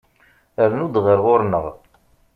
Rnu-d 0.69 0.95
ɣer 1.05 1.17
ɣur-neɣ! 1.25 1.65